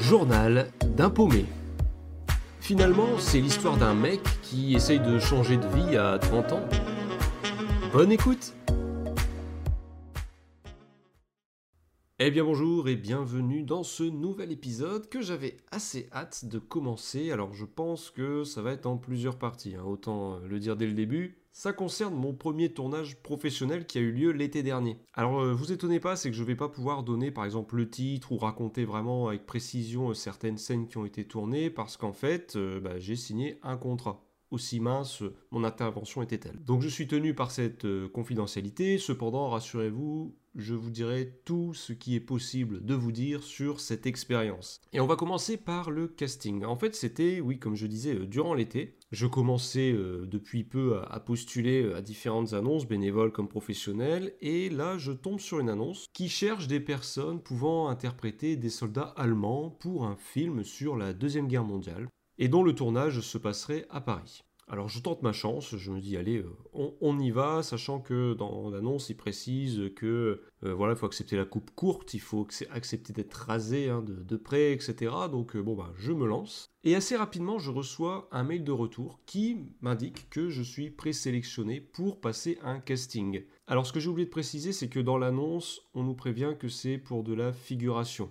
Journal 0.00 0.70
d'un 0.96 1.10
paumé. 1.10 1.44
Finalement, 2.60 3.18
c'est 3.18 3.40
l'histoire 3.40 3.76
d'un 3.76 3.92
mec 3.94 4.20
qui 4.42 4.74
essaye 4.74 4.98
de 4.98 5.18
changer 5.18 5.58
de 5.58 5.66
vie 5.68 5.96
à 5.96 6.18
30 6.18 6.52
ans. 6.52 6.68
Bonne 7.92 8.10
écoute 8.10 8.54
Eh 12.18 12.30
bien 12.30 12.44
bonjour 12.44 12.88
et 12.88 12.96
bienvenue 12.96 13.62
dans 13.62 13.82
ce 13.82 14.02
nouvel 14.02 14.52
épisode 14.52 15.08
que 15.08 15.20
j'avais 15.20 15.58
assez 15.70 16.08
hâte 16.12 16.46
de 16.46 16.58
commencer. 16.58 17.30
Alors 17.30 17.52
je 17.52 17.66
pense 17.66 18.10
que 18.10 18.42
ça 18.44 18.62
va 18.62 18.72
être 18.72 18.86
en 18.86 18.96
plusieurs 18.96 19.38
parties, 19.38 19.74
hein. 19.74 19.84
autant 19.84 20.38
le 20.38 20.58
dire 20.58 20.76
dès 20.76 20.86
le 20.86 20.94
début. 20.94 21.39
Ça 21.52 21.72
concerne 21.72 22.14
mon 22.14 22.32
premier 22.32 22.72
tournage 22.72 23.20
professionnel 23.22 23.84
qui 23.86 23.98
a 23.98 24.00
eu 24.00 24.12
lieu 24.12 24.30
l'été 24.30 24.62
dernier. 24.62 24.98
Alors 25.14 25.40
euh, 25.40 25.52
vous 25.52 25.72
étonnez 25.72 25.98
pas, 25.98 26.16
c'est 26.16 26.30
que 26.30 26.36
je 26.36 26.44
vais 26.44 26.54
pas 26.54 26.68
pouvoir 26.68 27.02
donner 27.02 27.30
par 27.30 27.44
exemple 27.44 27.76
le 27.76 27.90
titre 27.90 28.32
ou 28.32 28.38
raconter 28.38 28.84
vraiment 28.84 29.28
avec 29.28 29.46
précision 29.46 30.10
euh, 30.10 30.14
certaines 30.14 30.58
scènes 30.58 30.86
qui 30.86 30.96
ont 30.96 31.04
été 31.04 31.24
tournées 31.24 31.68
parce 31.68 31.96
qu'en 31.96 32.12
fait 32.12 32.54
euh, 32.54 32.80
bah, 32.80 32.98
j'ai 32.98 33.16
signé 33.16 33.58
un 33.62 33.76
contrat 33.76 34.24
aussi 34.50 34.80
mince 34.80 35.22
mon 35.50 35.64
intervention 35.64 36.22
était-elle. 36.22 36.64
Donc 36.64 36.82
je 36.82 36.88
suis 36.88 37.06
tenu 37.06 37.34
par 37.34 37.50
cette 37.50 37.86
confidentialité, 38.08 38.98
cependant 38.98 39.48
rassurez-vous, 39.48 40.36
je 40.54 40.74
vous 40.74 40.90
dirai 40.90 41.40
tout 41.44 41.74
ce 41.74 41.92
qui 41.92 42.14
est 42.14 42.20
possible 42.20 42.84
de 42.84 42.94
vous 42.94 43.12
dire 43.12 43.42
sur 43.42 43.80
cette 43.80 44.06
expérience. 44.06 44.80
Et 44.92 45.00
on 45.00 45.06
va 45.06 45.16
commencer 45.16 45.56
par 45.56 45.90
le 45.90 46.08
casting. 46.08 46.64
En 46.64 46.76
fait 46.76 46.94
c'était, 46.94 47.40
oui 47.40 47.58
comme 47.58 47.76
je 47.76 47.86
disais, 47.86 48.14
durant 48.26 48.54
l'été, 48.54 48.96
je 49.12 49.26
commençais 49.26 49.92
euh, 49.92 50.26
depuis 50.26 50.64
peu 50.64 51.00
à, 51.08 51.20
postuler 51.20 51.82
euh, 51.82 51.96
à 51.96 52.02
différentes 52.02 52.52
annonces, 52.52 52.86
bénévoles 52.86 53.32
comme 53.32 53.48
professionnelles, 53.48 54.34
et 54.40 54.70
là 54.70 54.98
je 54.98 55.12
tombe 55.12 55.40
sur 55.40 55.58
une 55.60 55.68
annonce 55.68 56.06
qui 56.12 56.28
cherche 56.28 56.68
des 56.68 56.80
personnes 56.80 57.40
pouvant 57.40 57.88
interpréter 57.88 58.56
des 58.56 58.70
soldats 58.70 59.12
allemands 59.16 59.70
pour 59.70 60.04
un 60.04 60.16
film 60.16 60.62
sur 60.64 60.96
la 60.96 61.12
Deuxième 61.12 61.48
Guerre 61.48 61.64
mondiale, 61.64 62.08
et 62.38 62.48
dont 62.48 62.62
le 62.62 62.74
tournage 62.74 63.20
se 63.20 63.38
passerait 63.38 63.86
à 63.90 64.00
Paris. 64.00 64.42
Alors 64.72 64.88
je 64.88 65.00
tente 65.00 65.22
ma 65.22 65.32
chance, 65.32 65.74
je 65.76 65.90
me 65.90 66.00
dis 66.00 66.16
allez, 66.16 66.36
euh, 66.36 66.90
on, 67.00 67.18
y 67.18 67.32
va, 67.32 67.64
sachant 67.64 67.98
que 67.98 68.34
dans 68.34 68.70
l'annonce 68.70 69.10
il 69.10 69.16
précise 69.16 69.90
que 69.96 70.42
euh, 70.62 70.74
voilà, 70.74 70.92
il 70.92 70.96
faut 70.96 71.06
accepter 71.06 71.36
la 71.36 71.44
coupe 71.44 71.72
courte, 71.72 72.14
il 72.14 72.20
faut 72.20 72.46
accepter 72.70 73.12
d'être 73.12 73.34
rasé 73.34 73.88
hein, 73.88 74.04
de, 74.06 74.36
près, 74.36 74.72
etc. 74.72 75.12
Donc 75.28 75.56
euh, 75.56 75.60
bon 75.60 75.74
bah 75.74 75.92
je 75.96 76.12
me 76.12 76.24
lance. 76.24 76.70
Et 76.84 76.94
assez 76.94 77.16
rapidement 77.16 77.58
je 77.58 77.72
reçois 77.72 78.28
un 78.30 78.44
mail 78.44 78.62
de 78.62 78.70
retour 78.70 79.18
qui 79.26 79.56
m'indique 79.80 80.30
que 80.30 80.50
je 80.50 80.62
suis 80.62 80.90
présélectionné 80.90 81.80
pour 81.80 82.20
passer 82.20 82.56
un 82.62 82.78
casting. 82.78 83.42
Alors 83.66 83.88
ce 83.88 83.92
que 83.92 83.98
j'ai 83.98 84.08
oublié 84.08 84.26
de 84.26 84.30
préciser 84.30 84.72
c'est 84.72 84.88
que 84.88 85.00
dans 85.00 85.18
l'annonce 85.18 85.80
on 85.94 86.04
nous 86.04 86.14
prévient 86.14 86.54
que 86.56 86.68
c'est 86.68 86.96
pour 86.96 87.24
de 87.24 87.34
la 87.34 87.52
figuration. 87.52 88.30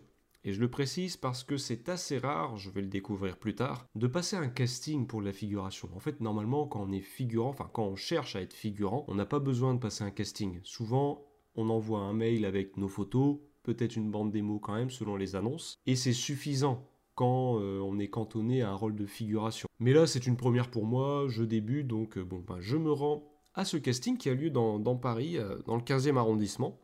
Et 0.50 0.54
je 0.54 0.62
le 0.62 0.72
précise 0.72 1.16
parce 1.16 1.44
que 1.44 1.58
c'est 1.58 1.90
assez 1.90 2.18
rare, 2.18 2.58
je 2.58 2.72
vais 2.72 2.82
le 2.82 2.88
découvrir 2.88 3.38
plus 3.38 3.54
tard, 3.54 3.86
de 3.94 4.08
passer 4.08 4.36
un 4.36 4.48
casting 4.48 5.06
pour 5.06 5.22
la 5.22 5.32
figuration. 5.32 5.88
En 5.96 6.00
fait, 6.00 6.22
normalement, 6.22 6.66
quand 6.66 6.82
on 6.82 6.92
est 6.92 7.02
figurant, 7.02 7.50
enfin 7.50 7.70
quand 7.72 7.84
on 7.84 7.96
cherche 7.96 8.36
à 8.36 8.42
être 8.42 8.56
figurant, 8.56 9.06
on 9.08 9.14
n'a 9.14 9.28
pas 9.28 9.38
besoin 9.38 9.76
de 9.76 9.80
passer 9.80 10.04
un 10.04 10.10
casting. 10.10 10.60
Souvent, 10.64 11.24
on 11.54 11.70
envoie 11.70 12.00
un 12.00 12.14
mail 12.14 12.46
avec 12.46 12.78
nos 12.78 12.88
photos, 12.88 13.38
peut-être 13.62 13.96
une 13.96 14.10
bande 14.10 14.32
démo 14.32 14.58
quand 14.58 14.74
même 14.74 14.90
selon 14.90 15.18
les 15.18 15.36
annonces, 15.36 15.78
et 15.86 15.96
c'est 15.96 16.14
suffisant 16.14 16.84
quand 17.14 17.60
euh, 17.60 17.80
on 17.82 18.00
est 18.00 18.10
cantonné 18.10 18.64
à 18.64 18.72
un 18.72 18.76
rôle 18.76 18.96
de 18.96 19.06
figuration. 19.06 19.70
Mais 19.78 19.94
là, 19.94 20.08
c'est 20.08 20.26
une 20.26 20.36
première 20.36 20.72
pour 20.72 20.88
moi, 20.88 21.26
je 21.28 21.44
débute, 21.44 21.86
donc 21.86 22.18
euh, 22.18 22.24
bon, 22.24 22.40
ben, 22.40 22.60
je 22.60 22.76
me 22.76 22.92
rends 22.92 23.24
à 23.54 23.66
ce 23.66 23.78
casting 23.78 24.18
qui 24.18 24.30
a 24.30 24.34
lieu 24.34 24.50
dans, 24.50 24.80
Paris, 24.96 25.38
euh, 25.38 25.60
dans 25.68 25.76
le 25.76 25.84
15e 25.84 26.18
arrondissement 26.18 26.80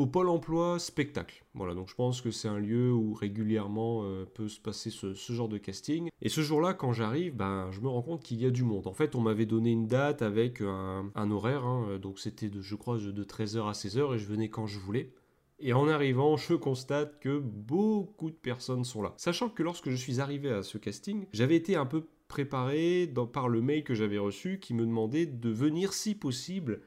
au 0.00 0.06
Pôle 0.06 0.30
emploi 0.30 0.78
spectacle. 0.78 1.44
Voilà, 1.52 1.74
donc 1.74 1.90
je 1.90 1.94
pense 1.94 2.22
que 2.22 2.30
c'est 2.30 2.48
un 2.48 2.58
lieu 2.58 2.90
où 2.90 3.12
régulièrement 3.12 4.00
euh, 4.04 4.24
peut 4.24 4.48
se 4.48 4.58
passer 4.58 4.88
ce, 4.88 5.12
genre 5.12 5.50
de 5.50 5.58
casting. 5.58 6.08
Et 6.22 6.30
ce 6.30 6.40
jour-là, 6.40 6.72
quand 6.72 6.94
j'arrive, 6.94 7.36
ben, 7.36 7.70
je 7.70 7.82
me 7.82 7.88
rends 7.88 8.00
compte 8.00 8.22
qu'il 8.22 8.40
y 8.40 8.46
a 8.46 8.50
du 8.50 8.64
monde. 8.64 8.86
En 8.86 8.94
fait, 8.94 9.14
on 9.14 9.20
m'avait 9.20 9.44
donné 9.44 9.72
une 9.72 9.86
date 9.86 10.22
avec 10.22 10.62
un, 10.62 11.30
horaire, 11.30 11.66
hein, 11.66 11.98
donc 12.00 12.18
c'était, 12.18 12.48
de, 12.48 12.62
je 12.62 12.76
crois, 12.76 12.96
de 12.96 13.24
13h 13.24 13.68
à 13.68 13.72
16h 13.72 14.14
et 14.14 14.18
je 14.18 14.24
venais 14.24 14.48
quand 14.48 14.66
je 14.66 14.78
voulais. 14.78 15.12
Et 15.58 15.74
en 15.74 15.86
arrivant, 15.86 16.38
je 16.38 16.54
constate 16.54 17.20
que 17.20 17.38
beaucoup 17.38 18.30
de 18.30 18.36
personnes 18.36 18.84
sont 18.84 19.02
là. 19.02 19.12
Sachant 19.18 19.50
que 19.50 19.62
lorsque 19.62 19.90
je 19.90 19.96
suis 19.96 20.18
arrivé 20.18 20.48
à 20.50 20.62
ce 20.62 20.78
casting, 20.78 21.26
j'avais 21.34 21.56
été 21.56 21.76
un 21.76 21.84
peu 21.84 22.06
préparé 22.26 23.12
par 23.34 23.48
le 23.50 23.60
mail 23.60 23.84
que 23.84 23.92
j'avais 23.92 24.16
reçu 24.16 24.60
qui 24.60 24.72
me 24.72 24.86
demandait 24.86 25.26
de 25.26 25.50
venir 25.50 25.92
si 25.92 26.14
possible 26.14 26.80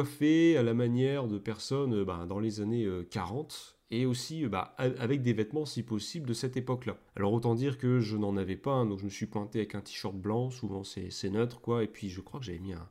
à 0.00 0.62
la 0.62 0.74
manière 0.74 1.26
de 1.26 1.38
personnes 1.38 1.94
euh, 1.94 2.04
bah, 2.04 2.26
dans 2.28 2.38
les 2.38 2.60
années 2.60 2.88
40 3.10 3.52
euh, 3.52 3.96
et 3.96 4.06
aussi 4.06 4.44
euh, 4.44 4.48
bah, 4.48 4.74
avec 4.78 5.22
des 5.22 5.32
vêtements 5.32 5.66
si 5.66 5.82
possible 5.82 6.26
de 6.26 6.34
cette 6.34 6.56
époque-là. 6.56 6.98
Alors 7.14 7.32
autant 7.32 7.54
dire 7.54 7.78
que 7.78 8.00
je 8.00 8.16
n'en 8.16 8.36
avais 8.36 8.56
pas, 8.56 8.72
hein, 8.72 8.86
donc 8.86 8.98
je 8.98 9.04
me 9.04 9.10
suis 9.10 9.26
pointé 9.26 9.60
avec 9.60 9.74
un 9.74 9.80
t-shirt 9.80 10.14
blanc, 10.14 10.50
souvent 10.50 10.82
c'est 10.84 11.30
neutre 11.30 11.60
quoi, 11.60 11.82
et 11.82 11.86
puis 11.86 12.10
je 12.10 12.20
crois 12.20 12.40
que 12.40 12.46
j'avais 12.46 12.58
mis 12.58 12.72
un, 12.72 12.88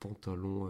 pantalon 0.00 0.68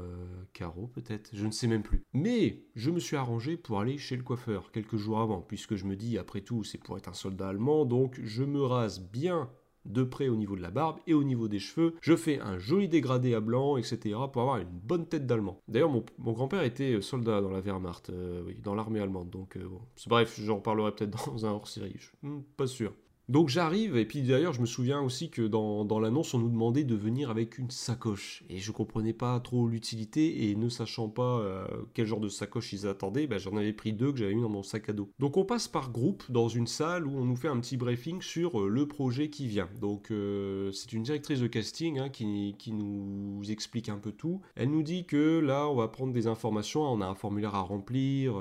carreau 0.53 0.89
peut-être, 0.89 1.31
je 1.33 1.47
ne 1.47 1.51
sais 1.51 1.67
même 1.67 1.83
plus. 1.83 2.05
Mais 2.13 2.67
je 2.75 2.91
me 2.91 3.01
suis 3.01 3.17
arrangé 3.17 3.57
pour 3.57 3.81
aller 3.81 3.97
chez 3.97 4.15
le 4.15 4.23
coiffeur 4.23 4.71
quelques 4.73 4.99
jours 4.99 5.21
avant, 5.21 5.41
puisque 5.41 5.75
je 5.75 5.87
me 5.87 5.97
dis 5.97 6.19
après 6.19 6.43
tout 6.43 6.65
c'est 6.65 6.77
pour 6.77 6.99
être 6.99 7.09
un 7.09 7.15
soldat 7.15 7.49
allemand, 7.49 7.87
donc 7.87 8.21
je 8.23 8.45
me 8.45 8.61
rase 8.61 9.01
bien 9.01 9.49
de 9.85 10.03
près 10.03 10.29
au 10.29 10.37
niveau 10.37 10.57
de 10.57 10.63
la 10.63 10.71
barbe 10.71 10.99
et 11.07 11.15
au 11.15 11.25
niveau 11.25 11.49
des 11.49 11.59
cheveux. 11.59 11.95
Je 12.01 12.17
fais 12.17 12.41
un 12.41 12.59
joli 12.59 12.89
dégradé 12.89 13.35
à 13.35 13.41
blanc, 13.41 13.77
etc. 13.77 13.99
pour 14.33 14.43
avoir 14.43 14.59
une 14.59 14.69
bonne 14.69 15.07
tête 15.07 15.27
d'allemand. 15.27 15.61
D'ailleurs, 15.69 15.91
mon, 15.91 16.33
grand-père 16.33 16.63
était 16.63 17.01
soldat 17.01 17.41
dans 17.41 17.51
la 17.51 17.61
Wehrmacht, 17.61 18.11
euh, 18.11 18.53
dans 18.63 18.75
l'armée 18.75 19.01
allemande. 19.01 19.31
Donc, 19.31 19.57
euh, 19.57 19.67
bon. 19.67 19.81
bref, 20.07 20.39
j'en 20.41 20.57
reparlerai 20.57 20.93
peut-être 20.93 21.27
dans 21.31 21.47
un 21.47 21.51
hors-série. 21.51 21.97
Hmm, 22.23 22.41
pas 22.57 22.67
sûr. 22.67 22.93
Donc 23.29 23.49
j'arrive, 23.49 23.97
et 23.97 24.05
puis 24.05 24.23
d'ailleurs 24.23 24.53
je 24.53 24.61
me 24.61 24.67
souviens 24.67 25.01
aussi 25.01 25.31
que 25.31 25.43
dans, 25.43 26.01
l'annonce 26.01 26.35
on 26.35 26.39
nous 26.39 26.49
demandait 26.49 26.83
de 26.83 26.97
venir 26.97 27.31
avec 27.31 27.59
une 27.59 27.71
sacoche. 27.71 28.45
Et 28.49 28.59
je 28.59 28.73
comprenais 28.73 29.13
pas 29.13 29.39
trop 29.39 29.69
l'utilité, 29.69 30.51
et 30.51 30.57
ne 30.57 30.69
sachant 30.69 31.09
pas 31.09 31.39
euh, 31.39 31.65
quel 31.95 32.07
genre 32.07 32.21
de 32.21 32.29
sacoche 32.29 32.73
ils 32.73 32.87
attendaient, 32.87 33.29
bah, 33.29 33.39
j'en 33.39 33.57
avais 33.57 33.73
pris 33.73 33.93
deux 33.93 34.13
que 34.13 34.19
j'avais 34.19 34.35
mis 34.35 34.43
dans 34.43 34.49
mon 34.49 34.65
sac 34.65 34.89
à 34.89 34.93
dos. 34.93 35.13
Donc 35.21 35.37
on 35.37 35.45
passe 35.45 35.69
par 35.69 35.93
groupe 35.93 36.25
dans 36.31 36.49
une 36.49 36.67
salle 36.67 37.07
où 37.07 37.17
on 37.17 37.25
nous 37.25 37.37
fait 37.37 37.49
un 37.49 37.61
petit 37.61 37.77
briefing 37.77 38.21
sur 38.21 38.61
euh, 38.61 38.69
le 38.69 38.89
projet 38.89 39.31
qui 39.31 39.47
vient. 39.47 39.69
Donc 39.81 40.11
euh, 40.11 40.73
c'est 40.73 40.93
une 40.93 41.05
directrice 41.05 41.41
de 41.41 41.47
casting 41.47 42.01
hein, 42.01 42.09
qui, 42.09 42.57
qui, 42.59 42.73
nous 42.73 43.43
explique 43.51 43.89
un 43.89 43.99
peu 43.99 44.13
tout. 44.13 44.41
Elle 44.57 44.71
nous 44.71 44.83
dit 44.83 45.07
que 45.07 45.39
là 45.39 45.69
on 45.69 45.77
va 45.77 45.89
prendre 45.89 46.13
des 46.13 46.27
informations, 46.27 46.83
on 46.83 47.01
a 47.01 47.07
un 47.07 47.15
formulaire 47.15 47.55
à 47.55 47.61
remplir 47.61 48.35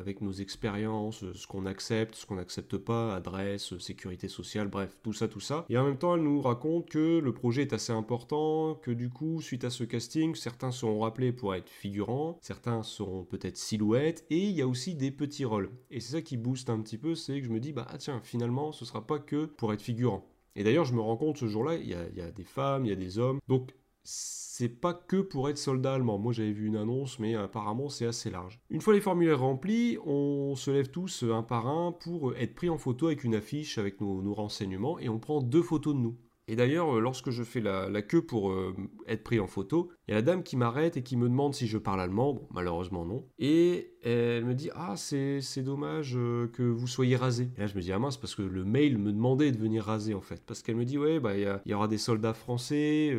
avec 0.00 0.20
nos 0.20 0.32
expériences, 0.32 1.24
ce 1.32 1.46
qu'on 1.46 1.66
accepte, 1.66 2.14
ce 2.14 2.26
qu'on 2.26 2.36
n'accepte 2.36 2.78
pas, 2.78 3.14
adresse, 3.14 3.76
sécurité 3.78 4.15
sociale, 4.28 4.68
bref, 4.68 4.98
tout 5.02 5.12
ça, 5.12 5.28
tout 5.28 5.40
ça. 5.40 5.64
Et 5.68 5.78
en 5.78 5.84
même 5.84 5.98
temps, 5.98 6.16
elle 6.16 6.22
nous 6.22 6.40
raconte 6.40 6.88
que 6.88 7.18
le 7.18 7.32
projet 7.32 7.62
est 7.62 7.72
assez 7.72 7.92
important, 7.92 8.74
que 8.74 8.90
du 8.90 9.10
coup, 9.10 9.40
suite 9.40 9.64
à 9.64 9.70
ce 9.70 9.84
casting, 9.84 10.34
certains 10.34 10.70
seront 10.70 11.00
rappelés 11.00 11.32
pour 11.32 11.54
être 11.54 11.68
figurants, 11.68 12.38
certains 12.40 12.82
seront 12.82 13.24
peut-être 13.24 13.56
silhouettes, 13.56 14.24
et 14.30 14.38
il 14.38 14.52
y 14.52 14.62
a 14.62 14.68
aussi 14.68 14.94
des 14.94 15.10
petits 15.10 15.44
rôles. 15.44 15.70
Et 15.90 16.00
c'est 16.00 16.12
ça 16.12 16.22
qui 16.22 16.36
booste 16.36 16.70
un 16.70 16.80
petit 16.80 16.98
peu, 16.98 17.14
c'est 17.14 17.40
que 17.40 17.46
je 17.46 17.52
me 17.52 17.60
dis, 17.60 17.72
bah 17.72 17.86
ah, 17.90 17.98
tiens, 17.98 18.20
finalement, 18.22 18.72
ce 18.72 18.84
sera 18.84 19.06
pas 19.06 19.18
que 19.18 19.46
pour 19.46 19.72
être 19.72 19.82
figurant. 19.82 20.26
Et 20.54 20.64
d'ailleurs, 20.64 20.86
je 20.86 20.94
me 20.94 21.00
rends 21.00 21.16
compte 21.16 21.36
ce 21.36 21.46
jour-là, 21.46 21.74
il 21.74 21.86
y 21.86 21.90
y 21.90 22.20
a 22.20 22.30
des 22.30 22.44
femmes, 22.44 22.86
il 22.86 22.88
y 22.88 22.92
a 22.92 22.96
des 22.96 23.18
hommes. 23.18 23.40
Donc, 23.46 23.74
c'est 24.06 24.68
pas 24.68 24.94
que 24.94 25.20
pour 25.20 25.50
être 25.50 25.58
soldat 25.58 25.94
allemand. 25.94 26.18
Moi 26.18 26.32
j'avais 26.32 26.52
vu 26.52 26.66
une 26.66 26.76
annonce, 26.76 27.18
mais 27.18 27.34
apparemment 27.34 27.88
c'est 27.88 28.06
assez 28.06 28.30
large. 28.30 28.60
Une 28.70 28.80
fois 28.80 28.94
les 28.94 29.00
formulaires 29.00 29.40
remplis, 29.40 29.98
on 30.06 30.54
se 30.56 30.70
lève 30.70 30.90
tous 30.90 31.24
un 31.24 31.42
par 31.42 31.66
un 31.66 31.92
pour 31.92 32.34
être 32.36 32.54
pris 32.54 32.70
en 32.70 32.78
photo 32.78 33.06
avec 33.06 33.24
une 33.24 33.34
affiche 33.34 33.78
avec 33.78 34.00
nos 34.00 34.34
renseignements 34.34 34.98
et 34.98 35.08
on 35.08 35.18
prend 35.18 35.42
deux 35.42 35.62
photos 35.62 35.94
de 35.94 36.00
nous. 36.00 36.16
Et 36.48 36.54
d'ailleurs, 36.54 36.96
euh, 36.96 37.00
lorsque 37.00 37.30
je 37.30 37.42
fais 37.42 37.60
la, 37.60 38.02
queue 38.02 38.22
pour 38.22 38.50
euh, 38.50 38.74
être 39.08 39.24
pris 39.24 39.40
en 39.40 39.48
photo, 39.48 39.90
il 40.06 40.12
y 40.12 40.14
a 40.14 40.16
la 40.16 40.22
dame 40.22 40.44
qui 40.44 40.56
m'arrête 40.56 40.96
et 40.96 41.02
qui 41.02 41.16
me 41.16 41.28
demande 41.28 41.54
si 41.54 41.66
je 41.66 41.76
parle 41.76 42.00
allemand. 42.00 42.46
Malheureusement 42.52 43.04
non. 43.04 43.26
Et 43.38 43.94
elle 44.02 44.44
me 44.44 44.54
dit 44.54 44.70
Ah, 44.74 44.94
c'est 44.96 45.62
dommage 45.62 46.14
euh, 46.16 46.46
que 46.48 46.62
vous 46.62 46.86
soyez 46.86 47.16
rasé. 47.16 47.50
Et 47.56 47.60
là, 47.60 47.66
je 47.66 47.74
me 47.74 47.80
dis 47.80 47.90
Ah 47.90 47.98
mince, 47.98 48.16
parce 48.16 48.36
que 48.36 48.42
le 48.42 48.64
mail 48.64 48.96
me 48.98 49.12
demandait 49.12 49.50
de 49.50 49.58
venir 49.58 49.84
raser 49.84 50.14
en 50.14 50.20
fait. 50.20 50.40
Parce 50.46 50.62
qu'elle 50.62 50.76
me 50.76 50.84
dit 50.84 50.98
Ouais, 50.98 51.18
bah 51.18 51.36
il 51.36 51.60
y, 51.66 51.74
aura 51.74 51.88
des 51.88 51.98
soldats 51.98 52.34
français 52.34 53.12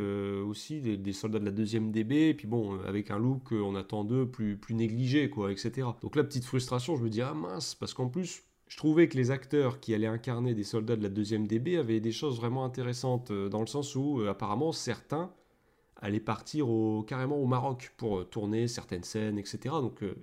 aussi, 0.48 0.80
des, 0.80 1.14
soldats 1.14 1.40
de 1.40 1.46
la 1.46 1.52
deuxième 1.52 1.92
DB. 1.92 2.30
Et 2.30 2.34
puis 2.34 2.48
bon, 2.48 2.80
avec 2.82 3.12
un 3.12 3.20
look, 3.20 3.52
on 3.52 3.76
attend 3.76 4.06
d'eux 4.06 4.26
plus, 4.26 4.58
plus 4.58 4.74
négligé, 4.74 5.30
quoi, 5.30 5.52
etc. 5.52 5.88
Donc 6.02 6.16
la 6.16 6.24
petite 6.24 6.46
frustration, 6.46 6.96
je 6.96 7.04
me 7.04 7.10
dis 7.10 7.22
Ah 7.22 7.34
mince, 7.34 7.76
parce 7.76 7.94
qu'en 7.94 8.08
plus, 8.08 8.44
je 8.68 8.78
trouvais 8.78 9.08
que 9.08 9.18
les 9.18 9.32
acteurs 9.32 9.80
qui 9.80 9.94
allaient 9.94 10.08
incarner 10.08 10.54
des 10.54 10.64
soldats 10.64 10.96
de 10.96 11.04
la 11.04 11.10
deuxième 11.10 11.48
DB 11.48 11.78
avaient 11.78 12.00
des 12.00 12.12
choses 12.12 12.38
vraiment 12.38 12.66
intéressantes, 12.66 13.32
euh, 13.32 13.50
dans 13.50 13.62
le 13.62 13.68
sens 13.68 13.96
où 13.96 14.22
euh, 14.22 14.30
apparemment 14.30 14.72
certains 14.72 15.32
allaient 15.98 16.20
partir 16.20 16.70
au, 16.70 17.04
carrément 17.04 17.38
au 17.38 17.48
Maroc 17.48 17.94
pour 17.98 18.20
euh, 18.20 18.24
tourner 18.26 18.68
certaines 18.68 19.04
scènes, 19.04 19.40
etc. 19.40 19.76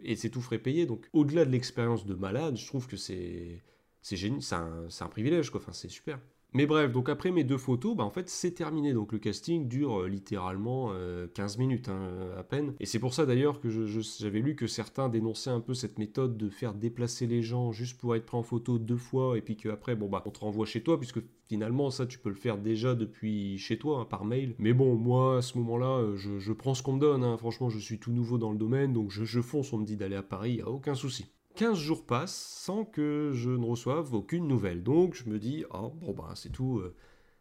Et 0.03 0.17
c'est 0.17 0.31
tout 0.31 0.43
frais 0.43 0.59
payé. 0.59 0.87
Donc 0.87 1.09
au-delà 1.13 1.45
de 1.45 1.51
l'expérience 1.51 2.07
de 2.07 2.15
malade, 2.15 2.57
je 2.57 2.67
trouve 2.67 2.87
que 2.87 2.97
c'est 2.97 3.63
c'est 4.03 4.17
génial, 4.17 4.43
c'est 4.43 4.55
un, 4.55 4.89
un, 5.01 5.09
privilège, 5.09 5.51
quoi. 5.51 5.61
Enfin, 5.63 5.73
c'est 5.73 5.89
super. 5.89 6.19
Mais 6.55 6.67
bref, 6.67 6.93
donc 6.93 7.09
après 7.09 7.33
mes 7.33 7.43
deux 7.43 7.59
photos, 7.59 7.97
bah 7.97 8.05
en 8.05 8.11
fait 8.11 8.29
c'est 8.29 8.53
terminé. 8.53 8.93
Donc 8.93 9.13
le 9.13 9.19
casting 9.19 9.67
dure 9.67 10.03
euh, 10.03 10.09
littéralement 10.09 10.93
15 11.35 11.59
minutes 11.59 11.89
hein, 11.89 12.09
à 12.39 12.45
peine. 12.45 12.75
Et 12.79 12.87
c'est 12.87 13.01
pour 13.01 13.13
ça 13.13 13.27
d'ailleurs 13.27 13.61
que 13.61 13.69
j'avais 13.69 14.39
lu 14.41 14.55
que 14.55 14.67
certains 14.67 15.09
dénonçaient 15.09 15.51
un 15.51 15.61
peu 15.61 15.75
cette 15.75 15.99
méthode 15.99 16.37
de 16.37 16.49
faire 16.49 16.75
déplacer 16.75 17.27
les 17.27 17.43
gens 17.43 17.73
juste 17.73 17.99
pour 17.99 18.15
être 18.15 18.27
pris 18.27 18.37
en 18.37 18.43
photo 18.43 18.79
deux 18.79 18.97
fois 18.97 19.37
et 19.37 19.41
puis 19.41 19.57
qu'après 19.57 19.97
bon 19.97 20.09
bah 20.09 20.23
on 20.27 20.31
te 20.31 20.41
renvoie 20.41 20.67
chez 20.67 20.83
toi 20.83 20.99
puisque 20.99 21.21
finalement 21.49 21.91
ça 21.91 22.07
tu 22.07 22.19
peux 22.19 22.29
le 22.29 22.35
faire 22.35 22.59
déjà 22.59 22.95
depuis 22.95 23.59
chez 23.59 23.79
toi 23.79 24.01
hein, 24.01 24.05
par 24.05 24.25
mail. 24.25 24.55
Mais 24.59 24.73
bon 24.73 24.97
moi 24.97 25.39
à 25.39 25.43
ce 25.43 25.59
moment-là 25.59 25.99
euh, 25.99 26.17
je, 26.17 26.53
prends 26.53 26.75
ce 26.75 26.83
qu'on 26.83 26.95
me 26.95 27.01
donne. 27.01 27.25
Hein. 27.25 27.37
Franchement 27.37 27.69
je 27.69 27.79
suis 27.79 27.99
tout 27.99 28.13
nouveau 28.13 28.39
dans 28.39 28.53
le 28.53 28.59
domaine 28.59 28.93
donc 28.93 29.11
je, 29.11 29.25
je 29.25 29.41
fonce. 29.41 29.73
On 29.73 29.79
me 29.79 29.85
dit 29.85 29.97
d'aller 29.97 30.17
à 30.17 30.23
Paris, 30.23 30.55
y 30.55 30.61
a 30.61 30.69
aucun 30.69 30.95
souci. 30.95 31.27
15 31.57 31.79
jours 31.79 32.05
passent 32.05 32.35
sans 32.35 32.85
que 32.85 33.31
je 33.33 33.51
ne 33.51 33.65
reçoive 33.65 34.13
aucune 34.15 34.49
nouvelle. 34.49 34.83
Donc 34.83 35.15
je 35.15 35.29
me 35.29 35.39
dis, 35.39 35.65
oh, 35.73 35.93
bon 36.01 36.13
bah 36.13 36.33
c'est 36.35 36.51
tout, 36.51 36.79
euh, 36.79 36.95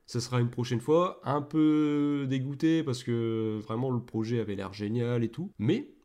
ce 0.06 0.20
sera 0.20 0.40
une 0.40 0.52
prochaine 0.52 0.80
fois. 0.80 1.20
Un 1.24 1.42
peu 1.42 2.28
dégoûté 2.30 2.84
parce 2.84 3.04
que 3.04 3.60
vraiment 3.64 3.90
le 3.90 4.04
projet 4.04 4.40
avait 4.40 4.56
l'air 4.56 4.72
génial 4.72 5.24
et 5.24 5.30
tout. 5.30 5.52
Mais 5.58 5.96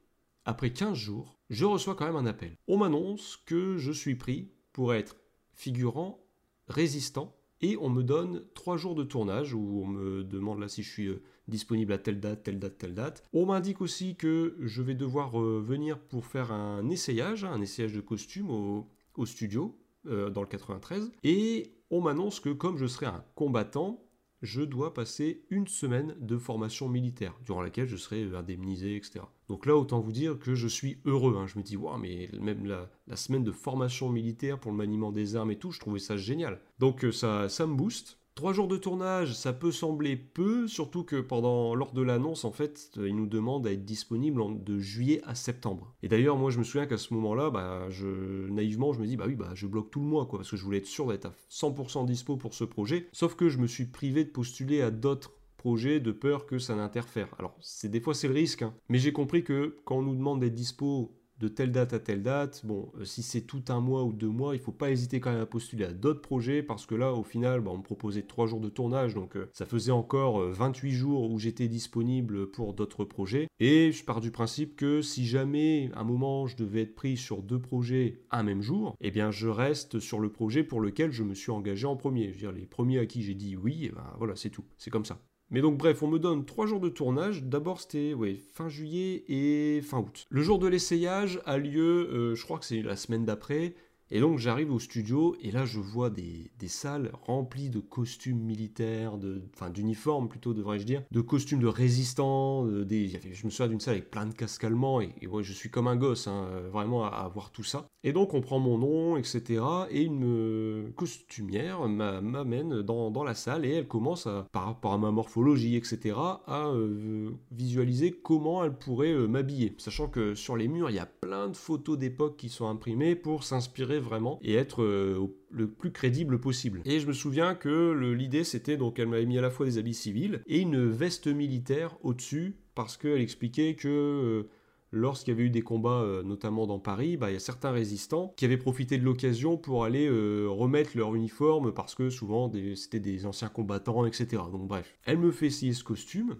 après 0.46 0.72
15 0.72 0.96
jours, 0.96 1.38
je 1.50 1.66
reçois 1.66 1.94
quand 1.94 2.06
même 2.06 2.16
un 2.16 2.26
appel. 2.26 2.56
On 2.66 2.78
m'annonce 2.78 3.36
que 3.44 3.76
je 3.76 3.92
suis 3.92 4.14
pris 4.14 4.52
pour 4.72 4.94
être 4.94 5.16
figurant 5.52 6.24
résistant 6.68 7.36
et 7.60 7.76
on 7.78 7.90
me 7.90 8.02
donne 8.02 8.44
3 8.54 8.78
jours 8.78 8.94
de 8.94 9.04
tournage 9.04 9.52
où 9.52 9.82
on 9.82 9.86
me 9.86 10.24
demande 10.24 10.60
là 10.60 10.68
si 10.68 10.82
je 10.82 10.90
suis 10.90 11.08
euh, 11.08 11.22
disponible 11.48 11.92
à 11.92 11.98
telle 11.98 12.20
date, 12.20 12.42
telle 12.42 12.58
date, 12.58 12.78
telle 12.78 12.94
date. 12.94 13.22
On 13.32 13.46
m'indique 13.46 13.80
aussi 13.80 14.14
que 14.14 14.56
je 14.60 14.82
vais 14.82 14.94
devoir 14.94 15.40
euh, 15.40 15.60
venir 15.60 15.98
pour 15.98 16.26
faire 16.26 16.52
un 16.52 16.88
essayage, 16.90 17.44
hein, 17.44 17.52
un 17.52 17.60
essayage 17.60 17.94
de 17.94 18.00
costume 18.00 18.50
au, 18.50 18.86
studio 19.24 19.76
euh, 20.06 20.30
dans 20.30 20.42
le 20.42 20.46
93. 20.46 21.10
Et 21.24 21.72
on 21.90 22.00
m'annonce 22.00 22.38
que 22.38 22.50
comme 22.50 22.76
je 22.76 22.86
serai 22.86 23.06
un 23.06 23.24
combattant, 23.34 24.04
je 24.42 24.62
dois 24.62 24.94
passer 24.94 25.42
une 25.50 25.66
semaine 25.66 26.14
de 26.20 26.38
formation 26.38 26.88
militaire, 26.88 27.34
durant 27.44 27.60
laquelle 27.60 27.88
je 27.88 27.96
serai 27.96 28.22
indemnisé, 28.34 28.96
etc. 28.96 29.20
Donc 29.48 29.66
là, 29.66 29.76
autant 29.76 30.00
vous 30.00 30.12
dire 30.12 30.38
que 30.38 30.54
je 30.54 30.68
suis 30.68 30.98
heureux. 31.04 31.36
Hein. 31.38 31.46
Je 31.46 31.58
me 31.58 31.64
dis, 31.64 31.76
waouh, 31.76 31.98
mais 31.98 32.30
même 32.40 32.66
la, 32.66 32.90
la, 33.06 33.16
semaine 33.16 33.42
de 33.42 33.50
formation 33.50 34.08
militaire 34.10 34.58
pour 34.60 34.70
le 34.70 34.76
maniement 34.76 35.10
des 35.10 35.36
armes 35.36 35.50
et 35.50 35.56
tout, 35.56 35.72
je 35.72 35.80
trouvais 35.80 35.98
ça 35.98 36.16
génial. 36.16 36.60
Donc 36.78 37.04
euh, 37.04 37.12
ça, 37.12 37.48
ça 37.48 37.66
me 37.66 37.74
booste. 37.74 38.17
Trois 38.38 38.52
jours 38.52 38.68
de 38.68 38.76
tournage, 38.76 39.34
ça 39.34 39.52
peut 39.52 39.72
sembler 39.72 40.14
peu, 40.14 40.68
surtout 40.68 41.02
que 41.02 41.20
pendant 41.20 41.74
lors 41.74 41.92
de 41.92 42.02
l'annonce, 42.02 42.44
en 42.44 42.52
fait, 42.52 42.88
ils 42.96 43.16
nous 43.16 43.26
demandent 43.26 43.66
à 43.66 43.72
être 43.72 43.84
disponible 43.84 44.40
de 44.62 44.78
juillet 44.78 45.20
à 45.24 45.34
septembre. 45.34 45.92
Et 46.04 46.08
d'ailleurs, 46.08 46.36
moi, 46.36 46.52
je 46.52 46.60
me 46.60 46.62
souviens 46.62 46.86
qu'à 46.86 46.98
ce 46.98 47.12
moment-là, 47.14 47.50
bah, 47.50 47.90
je, 47.90 48.46
naïvement, 48.48 48.92
je 48.92 49.00
me 49.00 49.06
dis, 49.08 49.16
bah 49.16 49.24
oui, 49.26 49.34
bah, 49.34 49.50
je 49.54 49.66
bloque 49.66 49.90
tout 49.90 49.98
le 49.98 50.06
mois, 50.06 50.26
quoi, 50.26 50.38
parce 50.38 50.52
que 50.52 50.56
je 50.56 50.62
voulais 50.62 50.78
être 50.78 50.86
sûr 50.86 51.08
d'être 51.08 51.26
à 51.26 51.32
100% 51.50 52.06
dispo 52.06 52.36
pour 52.36 52.54
ce 52.54 52.62
projet. 52.62 53.08
Sauf 53.12 53.34
que 53.34 53.48
je 53.48 53.58
me 53.58 53.66
suis 53.66 53.86
privé 53.86 54.22
de 54.22 54.30
postuler 54.30 54.82
à 54.82 54.92
d'autres 54.92 55.32
projets 55.56 55.98
de 55.98 56.12
peur 56.12 56.46
que 56.46 56.60
ça 56.60 56.76
n'interfère. 56.76 57.34
Alors, 57.40 57.56
c'est 57.60 57.90
des 57.90 58.00
fois 58.00 58.14
c'est 58.14 58.28
le 58.28 58.34
risque, 58.34 58.62
hein. 58.62 58.72
mais 58.88 58.98
j'ai 58.98 59.12
compris 59.12 59.42
que 59.42 59.78
quand 59.84 59.96
on 59.96 60.02
nous 60.02 60.14
demande 60.14 60.38
d'être 60.38 60.54
dispo 60.54 61.17
de 61.38 61.48
telle 61.48 61.72
date 61.72 61.92
à 61.92 61.98
telle 61.98 62.22
date. 62.22 62.62
Bon, 62.64 62.90
euh, 62.98 63.04
si 63.04 63.22
c'est 63.22 63.42
tout 63.42 63.62
un 63.68 63.80
mois 63.80 64.04
ou 64.04 64.12
deux 64.12 64.28
mois, 64.28 64.54
il 64.54 64.60
faut 64.60 64.72
pas 64.72 64.90
hésiter 64.90 65.20
quand 65.20 65.30
même 65.30 65.40
à 65.40 65.46
postuler 65.46 65.84
à 65.84 65.92
d'autres 65.92 66.20
projets 66.20 66.62
parce 66.62 66.86
que 66.86 66.94
là, 66.94 67.12
au 67.12 67.22
final, 67.22 67.60
bah, 67.60 67.70
on 67.72 67.78
me 67.78 67.82
proposait 67.82 68.22
trois 68.22 68.46
jours 68.46 68.60
de 68.60 68.68
tournage, 68.68 69.14
donc 69.14 69.36
euh, 69.36 69.48
ça 69.52 69.66
faisait 69.66 69.92
encore 69.92 70.40
28 70.40 70.90
euh, 70.90 70.94
jours 70.94 71.30
où 71.30 71.38
j'étais 71.38 71.68
disponible 71.68 72.50
pour 72.50 72.74
d'autres 72.74 73.04
projets. 73.04 73.48
Et 73.60 73.92
je 73.92 74.04
pars 74.04 74.20
du 74.20 74.30
principe 74.30 74.76
que 74.76 75.02
si 75.02 75.26
jamais 75.26 75.90
à 75.94 76.00
un 76.00 76.04
moment 76.04 76.46
je 76.46 76.56
devais 76.56 76.82
être 76.82 76.94
pris 76.94 77.16
sur 77.16 77.42
deux 77.42 77.60
projets 77.60 78.20
un 78.30 78.42
même 78.42 78.62
jour, 78.62 78.96
eh 79.00 79.10
bien 79.10 79.30
je 79.30 79.48
reste 79.48 80.00
sur 80.00 80.20
le 80.20 80.30
projet 80.30 80.64
pour 80.64 80.80
lequel 80.80 81.10
je 81.12 81.22
me 81.22 81.34
suis 81.34 81.52
engagé 81.52 81.86
en 81.86 81.96
premier. 81.96 82.28
Je 82.28 82.32
veux 82.32 82.38
dire, 82.38 82.52
les 82.52 82.66
premiers 82.66 82.98
à 82.98 83.06
qui 83.06 83.22
j'ai 83.22 83.34
dit 83.34 83.56
oui, 83.56 83.84
et 83.84 83.86
eh 83.86 83.94
ben 83.94 84.04
voilà, 84.18 84.34
c'est 84.36 84.50
tout. 84.50 84.64
C'est 84.76 84.90
comme 84.90 85.04
ça. 85.04 85.20
Mais 85.50 85.60
donc 85.62 85.78
bref, 85.78 86.02
on 86.02 86.08
me 86.08 86.18
donne 86.18 86.44
trois 86.44 86.66
jours 86.66 86.80
de 86.80 86.88
tournage. 86.88 87.42
D'abord 87.44 87.80
c'était 87.80 88.14
fin 88.52 88.68
juillet 88.68 89.24
et 89.28 89.80
fin 89.82 89.98
août. 89.98 90.26
Le 90.28 90.42
jour 90.42 90.58
de 90.58 90.66
l'essayage 90.66 91.40
a 91.46 91.56
lieu, 91.56 92.10
euh, 92.12 92.34
je 92.34 92.44
crois 92.44 92.58
que 92.58 92.66
c'est 92.66 92.82
la 92.82 92.96
semaine 92.96 93.24
d'après. 93.24 93.74
Et 94.10 94.20
donc 94.20 94.38
j'arrive 94.38 94.72
au 94.72 94.78
studio 94.78 95.36
et 95.42 95.50
là 95.50 95.64
je 95.64 95.80
vois 95.80 96.10
des, 96.10 96.50
salles 96.66 97.12
remplies 97.26 97.70
de 97.70 97.80
costumes 97.80 98.40
militaires, 98.40 99.18
de, 99.18 99.42
enfin 99.54 99.70
d'uniformes 99.70 100.28
plutôt 100.28 100.54
devrais-je 100.54 100.84
dire, 100.84 101.02
de 101.10 101.20
costumes 101.20 101.60
de 101.60 101.66
résistants, 101.66 102.64
des, 102.66 103.08
je 103.08 103.44
me 103.46 103.50
souviens 103.50 103.68
d'une 103.68 103.80
salle 103.80 103.94
avec 103.94 104.10
plein 104.10 104.26
de 104.26 104.34
casques 104.34 104.64
allemands 104.64 105.00
et, 105.00 105.26
ouais, 105.26 105.42
je 105.42 105.52
suis 105.52 105.70
comme 105.70 105.88
un 105.88 105.96
gosse 105.96 106.26
hein, 106.26 106.46
vraiment 106.72 107.04
à, 107.04 107.28
voir 107.28 107.50
tout 107.50 107.64
ça. 107.64 107.86
Et 108.04 108.12
donc 108.12 108.34
on 108.34 108.40
prend 108.40 108.58
mon 108.58 108.78
nom, 108.78 109.16
etc. 109.16 109.62
Et 109.90 110.02
une 110.02 110.92
costumière 110.96 111.86
m'amène 111.88 112.82
dans, 112.82 113.10
dans, 113.10 113.24
la 113.24 113.34
salle 113.34 113.64
et 113.64 113.72
elle 113.72 113.88
commence 113.88 114.28
par 114.52 114.64
rapport 114.64 114.92
à 114.92 114.98
ma 114.98 115.10
morphologie, 115.10 115.76
etc., 115.76 116.16
à 116.46 116.68
euh, 116.68 117.30
visualiser 117.50 118.12
comment 118.12 118.64
elle 118.64 118.72
pourrait 118.72 119.12
euh, 119.12 119.26
m'habiller. 119.26 119.74
Sachant 119.78 120.08
que 120.08 120.34
sur 120.34 120.56
les 120.56 120.68
murs 120.68 120.90
il 120.90 120.96
y 120.96 121.00
a 121.00 121.06
plein 121.06 121.48
de 121.48 121.56
photos 121.56 121.98
d'époque 121.98 122.36
qui 122.36 122.48
sont 122.48 122.68
imprimées 122.68 123.14
pour 123.14 123.44
s'inspirer 123.44 123.97
vraiment 123.98 124.38
et 124.42 124.54
être 124.54 124.82
euh, 124.82 125.26
le 125.50 125.68
plus 125.68 125.92
crédible 125.92 126.40
possible. 126.40 126.82
Et 126.84 127.00
je 127.00 127.06
me 127.06 127.12
souviens 127.12 127.54
que 127.54 127.92
l'idée 128.12 128.44
c'était 128.44 128.76
donc 128.76 128.98
elle 128.98 129.08
m'avait 129.08 129.26
mis 129.26 129.38
à 129.38 129.42
la 129.42 129.50
fois 129.50 129.66
des 129.66 129.78
habits 129.78 129.94
civils 129.94 130.42
et 130.46 130.60
une 130.60 130.90
veste 130.90 131.26
militaire 131.26 131.96
au-dessus 132.02 132.56
parce 132.74 132.96
qu'elle 132.96 133.20
expliquait 133.20 133.74
que 133.74 133.88
euh, 133.88 134.48
lorsqu'il 134.92 135.32
y 135.32 135.36
avait 135.36 135.44
eu 135.44 135.50
des 135.50 135.62
combats, 135.62 136.02
euh, 136.02 136.22
notamment 136.22 136.66
dans 136.66 136.78
Paris, 136.78 137.16
bah, 137.16 137.30
il 137.30 137.34
y 137.34 137.36
a 137.36 137.40
certains 137.40 137.70
résistants 137.70 138.34
qui 138.36 138.44
avaient 138.44 138.56
profité 138.56 138.98
de 138.98 139.04
l'occasion 139.04 139.56
pour 139.56 139.84
aller 139.84 140.08
remettre 140.08 140.96
leur 140.96 141.14
uniforme 141.14 141.72
parce 141.72 141.94
que 141.94 142.10
souvent 142.10 142.50
c'était 142.74 143.00
des 143.00 143.26
anciens 143.26 143.48
combattants, 143.48 144.06
etc. 144.06 144.42
Donc 144.52 144.68
bref, 144.68 144.96
elle 145.04 145.18
me 145.18 145.30
fait 145.30 145.46
essayer 145.46 145.72
ce 145.72 145.84
costume 145.84 146.36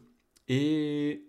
et 0.49 1.28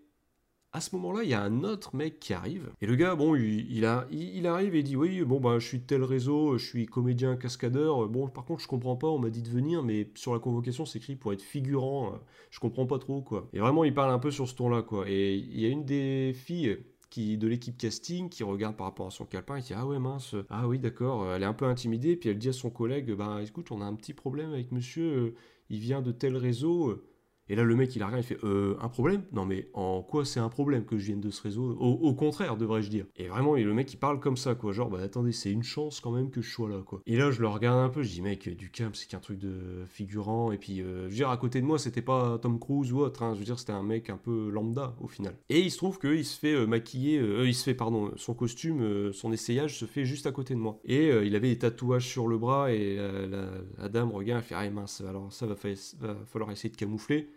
à 0.72 0.82
ce 0.82 0.96
moment-là, 0.96 1.24
il 1.24 1.30
y 1.30 1.34
a 1.34 1.42
un 1.42 1.64
autre 1.64 1.96
mec 1.96 2.20
qui 2.20 2.34
arrive. 2.34 2.72
Et 2.82 2.86
le 2.86 2.96
gars, 2.96 3.16
bon, 3.16 3.36
il, 3.36 3.72
il, 3.72 3.86
arrive 3.86 4.76
et 4.76 4.80
il 4.80 4.84
dit 4.84 4.96
Oui, 4.96 5.24
bon, 5.24 5.40
bah, 5.40 5.58
je 5.58 5.66
suis 5.66 5.80
de 5.80 5.84
tel 5.84 6.04
réseau, 6.04 6.58
je 6.58 6.66
suis 6.66 6.86
comédien, 6.86 7.38
cascadeur. 7.38 8.08
Bon, 8.08 8.28
par 8.28 8.46
contre, 8.46 8.62
je 8.62 8.68
comprends 8.68 8.96
pas, 8.96 9.08
on 9.08 9.18
m'a 9.18 9.32
dit 9.32 9.42
de 9.42 9.50
venir, 9.50 9.82
mais 9.82 10.12
sur 10.16 10.34
la 10.34 10.40
convocation, 10.40 10.86
c'est 10.86 11.00
écrit 11.00 11.16
pour 11.16 11.34
être 11.34 11.42
figurant. 11.42 12.14
Je 12.52 12.60
comprends 12.60 12.86
pas 12.86 13.00
trop, 13.00 13.22
quoi. 13.22 13.50
Et 13.54 13.60
vraiment, 13.60 13.84
il 13.84 13.94
parle 13.94 14.12
un 14.12 14.20
peu 14.20 14.30
sur 14.30 14.48
ce 14.48 14.54
ton-là, 14.56 14.84
quoi. 14.84 15.10
Et 15.10 15.36
il 15.36 15.60
y 15.60 15.66
a 15.66 15.70
une 15.70 15.86
des 15.86 16.34
filles 16.36 16.78
qui, 17.10 17.40
de 17.40 17.48
l'équipe 17.48 17.76
casting 17.76 18.30
qui 18.30 18.44
regarde 18.44 18.76
par 18.76 18.86
rapport 18.86 19.08
à 19.08 19.12
son 19.12 19.26
calepin 19.26 19.56
et 19.56 19.62
dit 19.62 19.74
Ah 19.76 19.88
ouais, 19.88 19.98
mince, 19.98 20.36
ah 20.52 20.68
oui, 20.68 20.78
d'accord. 20.78 21.34
Elle 21.34 21.42
est 21.42 21.48
un 21.48 21.54
peu 21.54 21.66
intimidée, 21.66 22.16
puis 22.16 22.30
elle 22.30 22.38
dit 22.38 22.50
à 22.50 22.54
son 22.54 22.70
collègue 22.70 23.12
Bah, 23.14 23.40
écoute, 23.44 23.72
on 23.72 23.82
a 23.82 23.86
un 23.86 23.96
petit 23.96 24.14
problème 24.14 24.54
avec 24.54 24.72
monsieur, 24.72 25.34
il 25.72 25.80
vient 25.80 26.04
de 26.04 26.12
tel 26.12 26.38
réseau 26.38 27.02
et 27.50 27.56
là, 27.56 27.64
le 27.64 27.76
mec, 27.76 27.96
il 27.96 28.04
a 28.04 28.08
rien, 28.08 28.18
il 28.18 28.24
fait 28.24 28.38
euh, 28.44 28.76
un 28.80 28.90
problème? 28.90 29.24
Non, 29.32 29.44
mais 29.44 29.68
en 29.74 30.04
quoi 30.04 30.24
c'est 30.24 30.40
un 30.40 30.50
problème 30.50 30.86
que 30.86 31.00
je 31.00 31.08
vienne 31.08 31.20
de 31.20 31.32
ce 31.32 31.42
réseau 31.42 31.76
au, 31.80 32.14
contraire, 32.14 32.58
devrais-je 32.58 32.90
dire. 32.90 33.06
Et 33.18 33.28
vraiment, 33.28 33.56
le 33.56 33.74
mec, 33.74 33.92
il 33.92 33.98
parle 33.98 34.20
comme 34.20 34.38
ça, 34.38 34.54
quoi. 34.54 34.72
Genre, 34.72 34.90
bah 34.90 35.00
attendez, 35.02 35.32
c'est 35.32 35.52
une 35.52 35.64
chance 35.64 36.00
quand 36.00 36.12
même 36.12 36.30
que 36.30 36.42
je 36.42 36.52
sois 36.52 36.70
là, 36.70 36.82
quoi. 36.86 37.02
Et 37.08 37.18
là, 37.18 37.32
je 37.32 37.42
le 37.42 37.48
regarde 37.48 37.80
un 37.80 37.90
peu, 37.90 38.04
je 38.04 38.10
dis, 38.10 38.22
mec, 38.22 38.48
du 38.50 38.70
calme, 38.70 38.94
c'est 38.94 39.08
qu'un 39.08 39.20
truc 39.20 39.40
de 39.40 39.84
figurant. 39.88 40.52
Et 40.52 40.58
puis, 40.58 40.82
euh, 40.82 41.06
je 41.06 41.10
veux 41.10 41.16
dire, 41.16 41.30
à 41.30 41.38
côté 41.38 41.60
de 41.60 41.66
moi, 41.66 41.80
c'était 41.80 42.04
pas 42.04 42.38
Tom 42.38 42.60
Cruise 42.60 42.94
ou 42.94 43.00
autre, 43.00 43.24
hein. 43.24 43.34
Je 43.34 43.40
veux 43.40 43.46
dire, 43.46 43.58
c'était 43.58 43.74
un 43.74 43.84
mec 43.84 44.12
un 44.12 44.18
peu 44.18 44.50
lambda, 44.50 44.96
au 45.02 45.08
final. 45.08 45.36
Et 45.50 45.60
il 45.62 45.72
se 45.72 45.78
trouve 45.78 45.98
qu'il 45.98 46.26
se 46.26 46.38
fait 46.38 46.54
euh, 46.54 46.68
maquiller, 46.68 47.18
euh, 47.18 47.48
il 47.48 47.56
se 47.56 47.64
fait, 47.64 47.74
pardon, 47.74 48.12
son 48.16 48.36
costume, 48.36 49.12
son 49.14 49.32
essayage 49.32 49.78
se 49.78 49.86
fait 49.86 50.06
juste 50.06 50.28
à 50.28 50.32
côté 50.32 50.54
de 50.54 50.60
moi. 50.60 50.80
Et 50.86 51.08
il 51.26 51.36
avait 51.36 51.50
des 51.50 51.58
tatouages 51.58 52.08
sur 52.08 52.28
le 52.28 52.38
bras, 52.38 52.72
et 52.72 52.98
la, 52.98 53.90
dame 53.90 54.12
regarde, 54.12 54.44
elle 54.44 54.48
fait, 54.48 54.56
ah 54.56 54.70
mince, 54.70 55.02
alors 55.02 55.32
ça 55.34 55.48
va 55.48 55.56
falloir 55.56 56.52
essayer 56.52 56.70
de 56.70 56.76
camoufler. 56.76 57.28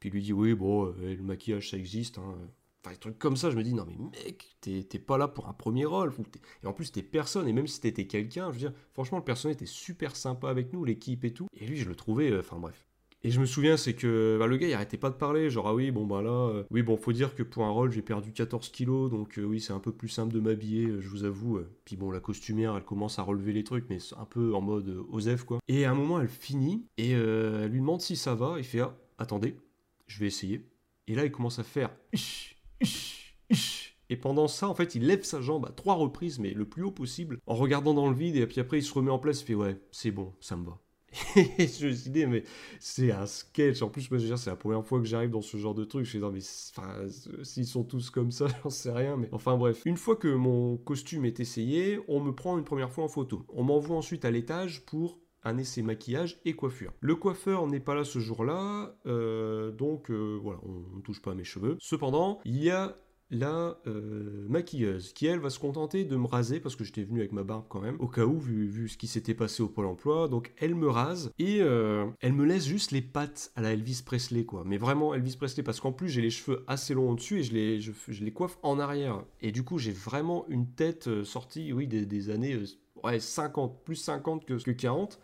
Puis 0.00 0.10
lui 0.10 0.22
dit 0.22 0.32
oui, 0.32 0.54
bon, 0.54 0.86
euh, 0.86 1.14
le 1.14 1.22
maquillage 1.22 1.70
ça 1.70 1.76
existe. 1.76 2.18
Hein. 2.18 2.34
Enfin, 2.82 2.94
des 2.94 2.98
trucs 2.98 3.18
comme 3.18 3.36
ça, 3.36 3.50
je 3.50 3.56
me 3.56 3.62
dis 3.62 3.74
non 3.74 3.84
mais 3.86 3.96
mec, 4.24 4.56
t'es 4.62 4.98
pas 4.98 5.18
là 5.18 5.28
pour 5.28 5.48
un 5.48 5.52
premier 5.52 5.84
rôle. 5.84 6.12
Et 6.62 6.66
en 6.66 6.72
plus, 6.72 6.90
t'es 6.90 7.02
personne. 7.02 7.46
Et 7.46 7.52
même 7.52 7.66
si 7.66 7.80
t'étais 7.80 8.06
quelqu'un, 8.06 8.46
je 8.48 8.52
veux 8.52 8.58
dire, 8.58 8.72
franchement, 8.94 9.18
le 9.18 9.24
personnage 9.24 9.56
était 9.56 9.66
super 9.66 10.16
sympa 10.16 10.48
avec 10.48 10.72
nous, 10.72 10.84
l'équipe 10.84 11.24
et 11.24 11.32
tout. 11.32 11.46
Et 11.52 11.66
lui, 11.66 11.76
je 11.76 11.86
le 11.86 11.94
trouvais, 11.94 12.30
euh, 12.30 12.40
enfin 12.40 12.58
bref. 12.58 12.86
Et 13.22 13.30
je 13.30 13.38
me 13.38 13.44
souviens, 13.44 13.76
c'est 13.76 13.92
que 13.92 14.38
bah, 14.38 14.46
le 14.46 14.56
gars, 14.56 14.66
il 14.66 14.72
arrêtait 14.72 14.96
pas 14.96 15.10
de 15.10 15.14
parler, 15.14 15.50
genre, 15.50 15.68
ah 15.68 15.74
oui, 15.74 15.90
bon, 15.90 16.06
bah 16.06 16.22
là, 16.22 16.30
euh, 16.30 16.64
oui, 16.70 16.80
bon, 16.80 16.96
faut 16.96 17.12
dire 17.12 17.34
que 17.34 17.42
pour 17.42 17.64
un 17.64 17.70
rôle, 17.70 17.92
j'ai 17.92 18.00
perdu 18.00 18.32
14 18.32 18.70
kilos, 18.70 19.10
donc 19.10 19.38
oui, 19.44 19.60
c'est 19.60 19.74
un 19.74 19.78
peu 19.78 19.92
plus 19.92 20.08
simple 20.08 20.32
de 20.32 20.40
m'habiller, 20.40 20.86
je 21.00 21.08
vous 21.10 21.24
avoue. 21.24 21.60
Puis 21.84 21.96
bon, 21.96 22.10
la 22.10 22.20
costumière, 22.20 22.74
elle 22.78 22.82
commence 22.82 23.18
à 23.18 23.22
relever 23.22 23.52
les 23.52 23.62
trucs, 23.62 23.84
mais 23.90 23.98
un 24.16 24.24
peu 24.24 24.54
en 24.54 24.62
mode 24.62 25.04
Osef, 25.10 25.44
quoi. 25.44 25.58
Et 25.68 25.84
à 25.84 25.90
un 25.90 25.94
moment, 25.94 26.18
elle 26.18 26.28
finit, 26.28 26.86
et 26.96 27.10
elle 27.10 27.70
lui 27.70 27.80
demande 27.80 28.00
si 28.00 28.16
ça 28.16 28.34
va, 28.34 28.54
il 28.56 28.64
fait, 28.64 28.80
ah, 28.80 28.96
attendez, 29.18 29.54
je 30.10 30.18
vais 30.18 30.26
essayer. 30.26 30.68
Et 31.06 31.14
là, 31.14 31.24
il 31.24 31.30
commence 31.30 31.58
à 31.58 31.64
faire. 31.64 31.90
Et 34.10 34.16
pendant 34.16 34.48
ça, 34.48 34.68
en 34.68 34.74
fait, 34.74 34.96
il 34.96 35.06
lève 35.06 35.22
sa 35.22 35.40
jambe 35.40 35.66
à 35.66 35.72
trois 35.72 35.94
reprises, 35.94 36.40
mais 36.40 36.52
le 36.52 36.68
plus 36.68 36.82
haut 36.82 36.90
possible, 36.90 37.38
en 37.46 37.54
regardant 37.54 37.94
dans 37.94 38.10
le 38.10 38.16
vide, 38.16 38.36
et 38.36 38.46
puis 38.46 38.60
après, 38.60 38.78
il 38.78 38.82
se 38.82 38.92
remet 38.92 39.10
en 39.10 39.20
place, 39.20 39.42
il 39.42 39.44
fait 39.46 39.54
Ouais, 39.54 39.80
c'est 39.92 40.10
bon, 40.10 40.34
ça 40.40 40.56
me 40.56 40.66
va. 40.66 40.80
Et 41.36 41.66
je 41.66 41.86
me 41.86 41.92
suis 41.92 42.10
dit, 42.10 42.26
mais 42.26 42.42
c'est 42.78 43.12
un 43.12 43.26
sketch. 43.26 43.82
En 43.82 43.88
plus, 43.88 44.02
je 44.02 44.16
dire, 44.16 44.38
c'est 44.38 44.50
la 44.50 44.56
première 44.56 44.84
fois 44.84 44.98
que 44.98 45.06
j'arrive 45.06 45.30
dans 45.30 45.42
ce 45.42 45.56
genre 45.56 45.74
de 45.74 45.84
truc. 45.84 46.04
Je 46.04 46.10
suis 46.10 46.18
dit, 46.18 46.24
mais 46.32 47.44
s'ils 47.44 47.66
sont 47.66 47.84
tous 47.84 48.10
comme 48.10 48.30
ça, 48.30 48.46
j'en 48.62 48.70
sais 48.70 48.92
rien. 48.92 49.16
Mais 49.16 49.28
enfin, 49.32 49.56
bref. 49.56 49.82
Une 49.84 49.96
fois 49.96 50.16
que 50.16 50.28
mon 50.28 50.76
costume 50.76 51.24
est 51.24 51.40
essayé, 51.40 52.00
on 52.08 52.20
me 52.20 52.32
prend 52.32 52.58
une 52.58 52.64
première 52.64 52.92
fois 52.92 53.04
en 53.04 53.08
photo. 53.08 53.44
On 53.48 53.64
m'envoie 53.64 53.96
ensuite 53.96 54.24
à 54.24 54.30
l'étage 54.30 54.84
pour 54.86 55.18
un 55.42 55.58
essai 55.58 55.82
maquillage 55.82 56.38
et 56.44 56.54
coiffure. 56.54 56.92
Le 57.00 57.14
coiffeur 57.16 57.66
n'est 57.66 57.80
pas 57.80 57.94
là 57.94 58.04
ce 58.04 58.18
jour-là, 58.18 58.94
euh, 59.06 59.70
donc 59.70 60.10
euh, 60.10 60.38
voilà, 60.42 60.60
on 60.64 60.96
ne 60.96 61.02
touche 61.02 61.22
pas 61.22 61.32
à 61.32 61.34
mes 61.34 61.44
cheveux. 61.44 61.76
Cependant, 61.80 62.40
il 62.44 62.62
y 62.62 62.70
a 62.70 62.96
la 63.32 63.78
euh, 63.86 64.48
maquilleuse 64.48 65.12
qui 65.12 65.26
elle 65.26 65.38
va 65.38 65.50
se 65.50 65.60
contenter 65.60 66.04
de 66.04 66.16
me 66.16 66.26
raser 66.26 66.58
parce 66.58 66.74
que 66.74 66.82
j'étais 66.82 67.04
venu 67.04 67.20
avec 67.20 67.30
ma 67.30 67.44
barbe 67.44 67.64
quand 67.68 67.80
même 67.80 67.94
au 68.00 68.08
cas 68.08 68.24
où 68.24 68.40
vu, 68.40 68.66
vu 68.66 68.88
ce 68.88 68.98
qui 68.98 69.06
s'était 69.06 69.34
passé 69.34 69.62
au 69.62 69.68
pôle 69.68 69.86
emploi 69.86 70.26
donc 70.26 70.52
elle 70.58 70.74
me 70.74 70.88
rase 70.88 71.30
et 71.38 71.58
elle 71.58 72.32
me 72.32 72.44
laisse 72.44 72.66
juste 72.66 72.90
les 72.90 73.02
pattes 73.02 73.52
à 73.54 73.60
la 73.60 73.72
Elvis 73.72 74.02
Presley 74.04 74.44
quoi 74.44 74.64
mais 74.66 74.78
vraiment 74.78 75.14
Elvis 75.14 75.36
Presley 75.36 75.62
parce 75.62 75.78
qu'en 75.78 75.92
plus 75.92 76.08
j'ai 76.08 76.22
les 76.22 76.30
cheveux 76.30 76.64
assez 76.66 76.92
longs 76.92 77.12
au-dessus 77.12 77.38
et 77.38 77.42
je 77.44 77.54
les, 77.54 77.80
je, 77.80 77.92
les 78.08 78.32
coiffe 78.32 78.58
en 78.64 78.80
arrière 78.80 79.22
et 79.40 79.52
du 79.52 79.62
coup 79.62 79.78
j'ai 79.78 79.92
vraiment 79.92 80.44
une 80.48 80.66
tête 80.66 81.22
sortie 81.22 81.72
oui 81.72 81.86
des, 81.86 82.30
années 82.30 82.58
ouais 83.04 83.20
50 83.20 83.84
plus 83.84 83.94
50 83.94 84.44
que, 84.44 84.54
que 84.54 84.72
40 84.72 85.20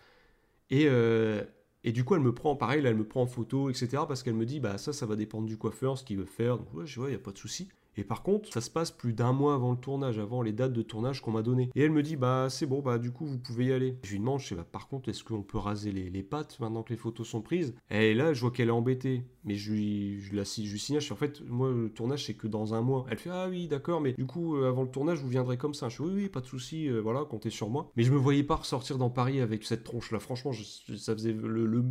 et, 0.71 0.87
euh, 0.89 1.45
et 1.85 1.93
du 1.93 2.05
coup, 2.05 2.15
elle 2.15 2.21
me 2.21 2.35
prend, 2.35 2.57
pareil, 2.57 2.85
elle 2.85 2.97
me 2.97 3.07
prend 3.07 3.23
en 3.23 3.27
photo, 3.27 3.71
etc. 3.71 3.89
Parce 4.09 4.23
qu'elle 4.23 4.35
me 4.35 4.47
dit, 4.47 4.61
bah 4.61 4.79
ça, 4.79 4.93
ça 4.93 5.07
va 5.07 5.17
dépendre 5.17 5.47
du 5.47 5.57
coiffeur, 5.57 5.99
ce 5.99 6.05
qu'il 6.05 6.19
veut 6.19 6.25
faire. 6.25 6.59
Donc, 6.59 6.73
ouais, 6.75 6.87
je 6.87 6.99
vois, 6.99 7.09
il 7.09 7.13
n'y 7.13 7.17
a 7.17 7.21
pas 7.21 7.33
de 7.33 7.39
souci. 7.39 7.69
Et 7.97 8.05
par 8.05 8.23
contre, 8.23 8.53
ça 8.53 8.61
se 8.61 8.71
passe 8.71 8.91
plus 8.91 9.13
d'un 9.13 9.33
mois 9.33 9.55
avant 9.55 9.73
le 9.73 9.79
tournage, 9.79 10.19
avant 10.19 10.43
les 10.43 10.53
dates 10.53 10.73
de 10.73 10.83
tournage 10.83 11.23
qu'on 11.23 11.33
m'a 11.33 11.43
données. 11.43 11.71
Et 11.75 11.83
elle 11.83 11.91
me 11.91 12.03
dit, 12.03 12.17
bah 12.17 12.49
c'est 12.51 12.67
bon, 12.67 12.81
bah 12.81 12.99
du 12.99 13.11
coup 13.11 13.27
vous 13.27 13.39
pouvez 13.39 13.67
y 13.67 13.73
aller. 13.73 13.99
Je 14.03 14.13
lui 14.13 14.19
demande, 14.19 14.41
je 14.41 14.49
sais, 14.49 14.55
bah 14.55 14.67
par 14.71 14.89
contre, 14.89 15.09
est-ce 15.09 15.25
qu'on 15.25 15.43
peut 15.43 15.59
raser 15.59 15.93
les, 15.93 16.23
pattes 16.23 16.59
maintenant 16.61 16.83
que 16.83 16.91
les 16.91 16.97
photos 16.99 17.27
sont 17.27 17.41
prises? 17.41 17.75
Et 17.91 18.15
là, 18.15 18.33
je 18.33 18.41
vois 18.41 18.51
qu'elle 18.51 18.69
est 18.69 18.73
embêtée. 18.73 19.25
Mais 19.45 19.55
je 19.55 19.73
lui, 19.73 20.21
je, 20.21 20.35
la, 20.35 20.43
je 20.43 20.61
lui 20.61 20.79
signale, 20.79 21.01
je 21.01 21.13
en 21.13 21.17
fait, 21.17 21.41
moi 21.49 21.71
le 21.71 21.89
tournage 21.89 22.27
c'est 22.27 22.35
que 22.35 22.49
dans 22.49 22.75
un 22.75 22.81
mois. 22.81 23.07
Elle 23.09 23.19
fait, 23.19 23.31
ah 23.31 23.47
oui, 23.49 23.69
d'accord, 23.69 24.01
mais 24.01 24.13
du 24.13 24.27
coup, 24.27 24.57
euh, 24.57 24.69
avant 24.69 24.83
le 24.83 24.91
tournage, 24.91 25.21
vous 25.21 25.29
viendrez 25.29 25.57
comme 25.57 25.73
ça. 25.73 25.89
Je 25.89 26.03
dis, 26.03 26.09
oui, 26.09 26.15
oui, 26.23 26.29
pas 26.29 26.41
de 26.41 26.47
souci, 26.47 26.89
euh, 26.89 27.01
voilà, 27.01 27.25
comptez 27.25 27.51
sur 27.51 27.71
moi. 27.71 27.91
Mais 27.97 28.03
je 28.03 28.13
me 28.13 28.19
voyais 28.19 28.43
pas 28.43 28.57
ressortir 28.57 28.99
dans 28.99 29.11
Paris 29.11 29.41
avec 29.41 29.65
cette 29.65 29.85
tronche-là. 29.85 30.19
Franchement, 30.19 30.51
ça 30.97 31.13
faisait 31.15 31.33
le, 31.33 31.65
le, 31.65 31.85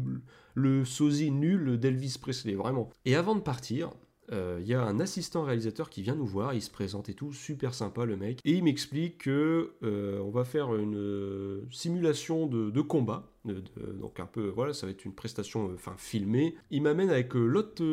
le 0.53 0.85
sosie 0.85 1.31
nul 1.31 1.79
d'Elvis 1.79 2.17
Presley, 2.19 2.55
vraiment. 2.55 2.89
Et 3.05 3.15
avant 3.15 3.35
de 3.35 3.41
partir, 3.41 3.91
il 4.29 4.35
euh, 4.35 4.61
y 4.61 4.73
a 4.73 4.81
un 4.81 4.99
assistant 4.99 5.43
réalisateur 5.43 5.89
qui 5.89 6.01
vient 6.01 6.15
nous 6.15 6.25
voir, 6.25 6.53
il 6.53 6.61
se 6.61 6.71
présente 6.71 7.09
et 7.09 7.13
tout, 7.13 7.31
super 7.31 7.73
sympa 7.73 8.05
le 8.05 8.17
mec, 8.17 8.39
et 8.43 8.53
il 8.53 8.63
m'explique 8.63 9.19
que 9.19 9.73
euh, 9.83 10.19
on 10.19 10.31
va 10.31 10.43
faire 10.43 10.75
une 10.75 10.97
euh, 10.97 11.67
simulation 11.71 12.47
de, 12.47 12.81
combat, 12.81 13.31
donc 13.45 14.19
un 14.19 14.25
peu, 14.25 14.47
voilà, 14.47 14.73
ça 14.73 14.85
va 14.85 14.91
être 14.91 15.05
une 15.05 15.13
prestation, 15.13 15.71
enfin 15.73 15.93
filmée. 15.97 16.55
Il 16.71 16.81
m'amène 16.81 17.09
avec 17.09 17.33
l'autre, 17.33 17.83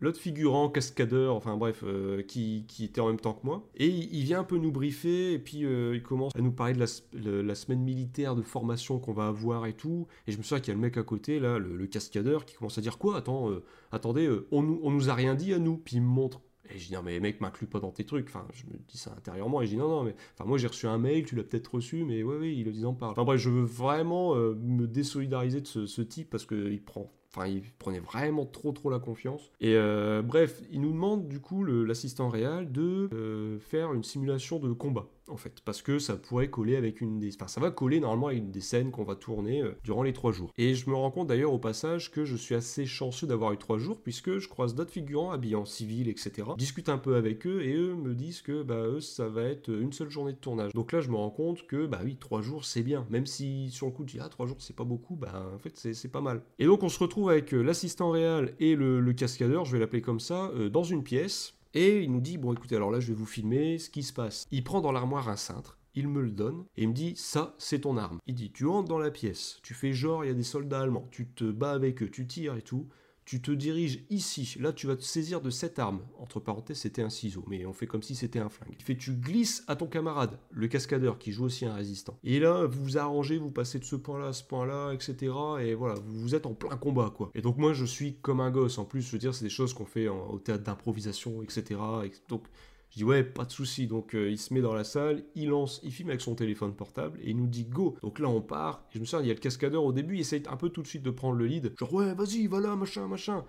l'autre 0.00 0.18
figurant, 0.18 0.68
cascadeur, 0.68 1.34
enfin 1.34 1.56
bref, 1.56 1.84
qui, 2.28 2.64
était 2.80 3.00
en 3.00 3.08
même 3.08 3.20
temps 3.20 3.34
que 3.34 3.44
moi, 3.44 3.68
et 3.76 3.86
il, 3.88 4.24
vient 4.24 4.40
un 4.40 4.44
peu 4.44 4.58
nous 4.58 4.72
briefer, 4.72 5.32
et 5.32 5.38
puis 5.38 5.58
il 5.60 6.02
commence 6.02 6.34
à 6.36 6.40
nous 6.40 6.52
parler 6.52 6.74
de 6.74 7.40
la, 7.40 7.54
semaine 7.54 7.82
militaire 7.82 8.34
de 8.34 8.42
formation 8.42 8.98
qu'on 8.98 9.12
va 9.12 9.28
avoir 9.28 9.66
et 9.66 9.74
tout, 9.74 10.06
et 10.26 10.32
je 10.32 10.38
me 10.38 10.42
souviens 10.42 10.60
qu'il 10.60 10.68
y 10.68 10.72
a 10.72 10.74
le 10.74 10.80
mec 10.80 10.96
à 10.96 11.02
côté 11.02 11.38
là, 11.38 11.58
le, 11.58 11.86
cascadeur, 11.86 12.44
qui 12.44 12.54
commence 12.54 12.78
à 12.78 12.80
dire 12.80 12.98
quoi, 12.98 13.16
attends, 13.16 13.50
attendez, 13.90 14.28
on, 14.50 14.78
on 14.82 14.90
nous 14.90 15.10
a 15.10 15.14
rien 15.14 15.34
dit 15.34 15.52
à 15.54 15.58
nous, 15.58 15.76
puis 15.76 15.96
il 15.96 16.02
me 16.02 16.08
montre. 16.08 16.40
Et 16.74 16.78
je 16.78 16.88
dis, 16.88 16.94
non, 16.94 17.02
mais 17.02 17.20
mec, 17.20 17.40
m'inclus 17.40 17.66
pas 17.66 17.80
dans 17.80 17.90
tes 17.90 18.04
trucs. 18.04 18.28
Enfin, 18.28 18.46
je 18.52 18.64
me 18.66 18.78
dis 18.88 18.98
ça 18.98 19.12
intérieurement. 19.16 19.62
Et 19.62 19.66
je 19.66 19.72
dis, 19.72 19.76
non, 19.76 19.88
non, 19.88 20.02
mais. 20.04 20.14
Moi, 20.44 20.58
j'ai 20.58 20.66
reçu 20.66 20.86
un 20.86 20.98
mail, 20.98 21.24
tu 21.24 21.36
l'as 21.36 21.44
peut-être 21.44 21.74
reçu, 21.74 22.04
mais 22.04 22.22
oui, 22.22 22.36
oui, 22.38 22.64
il 22.66 22.86
en 22.86 22.94
parle. 22.94 23.12
Enfin, 23.12 23.24
bref, 23.24 23.40
je 23.40 23.50
veux 23.50 23.64
vraiment 23.64 24.34
euh, 24.34 24.54
me 24.54 24.86
désolidariser 24.86 25.60
de 25.60 25.66
ce 25.66 26.02
type 26.02 26.30
parce 26.30 26.46
qu'il 26.46 26.82
prend 26.82 27.12
Enfin, 27.34 27.46
il 27.46 27.62
prenait 27.78 28.00
vraiment 28.00 28.44
trop 28.44 28.72
trop 28.72 28.90
la 28.90 28.98
confiance. 28.98 29.50
Et 29.60 29.74
euh, 29.76 30.22
bref, 30.22 30.60
il 30.70 30.82
nous 30.82 30.92
demande 30.92 31.28
du 31.28 31.40
coup 31.40 31.64
l'assistant 31.64 32.28
réel 32.28 32.70
de 32.70 33.08
euh, 33.14 33.58
faire 33.58 33.92
une 33.94 34.04
simulation 34.04 34.58
de 34.58 34.72
combat 34.72 35.06
en 35.28 35.36
fait, 35.36 35.60
parce 35.64 35.82
que 35.82 35.98
ça 35.98 36.16
pourrait 36.16 36.50
coller 36.50 36.76
avec 36.76 37.00
une 37.00 37.18
des, 37.18 37.34
enfin 37.34 37.48
ça 37.48 37.60
va 37.60 37.70
coller 37.70 38.00
normalement 38.00 38.28
avec 38.28 38.50
des 38.50 38.60
scènes 38.60 38.90
qu'on 38.90 39.04
va 39.04 39.14
tourner 39.14 39.62
euh, 39.62 39.76
durant 39.84 40.02
les 40.02 40.12
trois 40.12 40.32
jours. 40.32 40.50
Et 40.58 40.74
je 40.74 40.88
me 40.90 40.94
rends 40.94 41.10
compte 41.10 41.28
d'ailleurs 41.28 41.52
au 41.52 41.58
passage 41.58 42.10
que 42.10 42.24
je 42.24 42.36
suis 42.36 42.54
assez 42.54 42.86
chanceux 42.86 43.26
d'avoir 43.26 43.52
eu 43.52 43.58
trois 43.58 43.78
jours 43.78 44.00
puisque 44.00 44.38
je 44.38 44.48
croise 44.48 44.74
d'autres 44.74 44.90
figurants 44.90 45.30
habillés 45.30 45.56
en 45.56 45.64
civil, 45.64 46.08
etc. 46.08 46.48
Discute 46.56 46.88
un 46.88 46.98
peu 46.98 47.16
avec 47.16 47.46
eux 47.46 47.62
et 47.62 47.74
eux 47.74 47.94
me 47.94 48.14
disent 48.14 48.42
que 48.42 48.62
bah 48.62 48.84
eux 48.86 49.00
ça 49.00 49.28
va 49.28 49.44
être 49.44 49.70
une 49.70 49.92
seule 49.92 50.10
journée 50.10 50.32
de 50.32 50.38
tournage. 50.38 50.72
Donc 50.72 50.92
là 50.92 51.00
je 51.00 51.08
me 51.08 51.16
rends 51.16 51.30
compte 51.30 51.66
que 51.66 51.86
bah 51.86 52.00
oui 52.04 52.16
trois 52.16 52.42
jours 52.42 52.64
c'est 52.64 52.82
bien, 52.82 53.06
même 53.10 53.26
si 53.26 53.70
sur 53.70 53.86
le 53.86 53.92
coup 53.92 54.04
tu 54.04 54.16
dis 54.16 54.22
ah 54.22 54.28
trois 54.28 54.46
jours 54.46 54.56
c'est 54.60 54.76
pas 54.76 54.84
beaucoup, 54.84 55.16
bah 55.16 55.50
en 55.54 55.58
fait 55.58 55.76
c'est 55.76 56.12
pas 56.12 56.20
mal. 56.20 56.42
Et 56.58 56.66
donc 56.66 56.82
on 56.82 56.88
se 56.88 56.98
retrouve 56.98 57.21
avec 57.28 57.54
euh, 57.54 57.62
l'assistant 57.62 58.10
réel 58.10 58.54
et 58.60 58.74
le, 58.74 59.12
cascadeur, 59.12 59.64
je 59.64 59.72
vais 59.72 59.78
l'appeler 59.78 60.02
comme 60.02 60.20
ça, 60.20 60.50
euh, 60.54 60.68
dans 60.68 60.84
une 60.84 61.02
pièce. 61.02 61.54
Et 61.74 62.02
il 62.02 62.12
nous 62.12 62.20
dit, 62.20 62.38
bon 62.38 62.52
écoutez, 62.52 62.76
alors 62.76 62.90
là 62.90 63.00
je 63.00 63.08
vais 63.08 63.14
vous 63.14 63.26
filmer 63.26 63.78
ce 63.78 63.88
qui 63.88 64.02
se 64.02 64.12
passe. 64.12 64.46
Il 64.50 64.62
prend 64.64 64.80
dans 64.80 64.92
l'armoire 64.92 65.28
un 65.28 65.36
cintre, 65.36 65.78
il 65.94 66.08
me 66.08 66.20
le 66.20 66.30
donne, 66.30 66.64
et 66.76 66.82
il 66.82 66.88
me 66.88 66.94
dit, 66.94 67.14
ça 67.16 67.54
c'est 67.58 67.80
ton 67.80 67.96
arme. 67.96 68.18
Il 68.26 68.34
dit, 68.34 68.52
tu 68.52 68.66
entres 68.66 68.88
dans 68.88 68.98
la 68.98 69.10
pièce, 69.10 69.58
tu 69.62 69.72
fais 69.72 69.92
genre, 69.92 70.24
il 70.24 70.28
y 70.28 70.30
a 70.30 70.34
des 70.34 70.42
soldats 70.42 70.80
allemands, 70.80 71.08
tu 71.10 71.28
te 71.28 71.44
bats 71.50 71.72
avec 71.72 72.02
eux, 72.02 72.10
tu 72.10 72.26
tires 72.26 72.56
et 72.56 72.62
tout, 72.62 72.88
tu 73.24 73.40
te 73.40 73.50
diriges 73.50 74.04
ici, 74.10 74.56
là 74.60 74.72
tu 74.72 74.86
vas 74.86 74.96
te 74.96 75.02
saisir 75.02 75.40
de 75.40 75.50
cette 75.50 75.78
arme. 75.78 76.00
Entre 76.18 76.40
parenthèses, 76.40 76.78
c'était 76.78 77.02
un 77.02 77.10
ciseau, 77.10 77.44
mais 77.48 77.64
on 77.66 77.72
fait 77.72 77.86
comme 77.86 78.02
si 78.02 78.14
c'était 78.14 78.38
un 78.38 78.48
flingue. 78.48 78.76
Fait 78.80 78.96
tu 78.96 79.12
glisses 79.12 79.64
à 79.68 79.76
ton 79.76 79.86
camarade, 79.86 80.38
le 80.50 80.68
cascadeur 80.68 81.18
qui 81.18 81.32
joue 81.32 81.44
aussi 81.44 81.64
un 81.64 81.74
résistant. 81.74 82.18
Et 82.24 82.40
là, 82.40 82.66
vous 82.66 82.82
vous 82.82 82.98
arrangez, 82.98 83.38
vous 83.38 83.50
passez 83.50 83.78
de 83.78 83.84
ce 83.84 83.96
point-là 83.96 84.28
à 84.28 84.32
ce 84.32 84.44
point-là, 84.44 84.92
etc. 84.92 85.32
Et 85.60 85.74
voilà, 85.74 85.94
vous 86.04 86.34
êtes 86.34 86.46
en 86.46 86.54
plein 86.54 86.76
combat, 86.76 87.12
quoi. 87.14 87.30
Et 87.34 87.42
donc 87.42 87.58
moi, 87.58 87.72
je 87.72 87.84
suis 87.84 88.16
comme 88.22 88.40
un 88.40 88.50
gosse. 88.50 88.78
En 88.78 88.84
plus, 88.84 89.02
je 89.02 89.12
veux 89.12 89.18
dire, 89.18 89.34
c'est 89.34 89.44
des 89.44 89.50
choses 89.50 89.74
qu'on 89.74 89.86
fait 89.86 90.08
au 90.08 90.38
théâtre 90.38 90.64
d'improvisation, 90.64 91.42
etc. 91.42 91.80
Donc 92.28 92.44
je 92.92 92.98
dis 92.98 93.04
ouais, 93.04 93.24
pas 93.24 93.46
de 93.46 93.50
souci. 93.50 93.86
Donc 93.86 94.14
euh, 94.14 94.30
il 94.30 94.38
se 94.38 94.52
met 94.52 94.60
dans 94.60 94.74
la 94.74 94.84
salle, 94.84 95.24
il 95.34 95.48
lance, 95.48 95.80
il 95.82 95.90
filme 95.90 96.10
avec 96.10 96.20
son 96.20 96.34
téléphone 96.34 96.74
portable 96.74 97.18
et 97.22 97.30
il 97.30 97.36
nous 97.36 97.46
dit 97.46 97.64
go. 97.64 97.96
Donc 98.02 98.18
là 98.18 98.28
on 98.28 98.42
part. 98.42 98.84
Et 98.90 98.96
je 98.96 99.00
me 99.00 99.06
souviens, 99.06 99.24
il 99.24 99.28
y 99.28 99.30
a 99.30 99.34
le 99.34 99.40
cascadeur 99.40 99.82
au 99.82 99.92
début, 99.92 100.16
il 100.16 100.20
essaye 100.20 100.42
un 100.46 100.56
peu 100.56 100.68
tout 100.68 100.82
de 100.82 100.86
suite 100.86 101.02
de 101.02 101.10
prendre 101.10 101.36
le 101.36 101.46
lead. 101.46 101.72
Genre 101.78 101.92
ouais, 101.94 102.14
vas-y, 102.14 102.46
voilà, 102.46 102.76
machin, 102.76 103.08
machin. 103.08 103.44